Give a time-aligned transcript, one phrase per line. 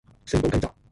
[0.25, 0.73] 四寶雞扎